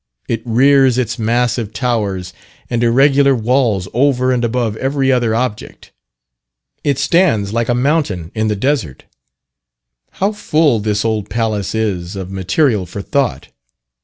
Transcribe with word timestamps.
It 0.27 0.41
rears 0.45 0.97
its 0.97 1.19
massive 1.19 1.73
towers 1.73 2.33
and 2.71 2.83
irregular 2.83 3.35
walls 3.35 3.87
over 3.93 4.31
and 4.31 4.43
above 4.43 4.75
every 4.77 5.11
other 5.11 5.35
object; 5.35 5.91
it 6.83 6.97
stands 6.97 7.53
like 7.53 7.69
a 7.69 7.75
mountain 7.75 8.31
in 8.33 8.47
the 8.47 8.55
desert. 8.55 9.03
How 10.13 10.31
full 10.31 10.79
this 10.79 11.05
old 11.05 11.29
palace 11.29 11.75
is 11.75 12.15
of 12.15 12.31
material 12.31 12.87
for 12.87 13.03
thought! 13.03 13.49